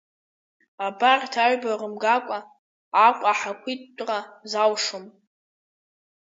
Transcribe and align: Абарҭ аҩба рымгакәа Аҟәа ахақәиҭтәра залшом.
Абарҭ 0.85 1.33
аҩба 1.43 1.71
рымгакәа 1.79 2.39
Аҟәа 3.05 3.27
ахақәиҭтәра 3.33 4.19
залшом. 4.51 5.05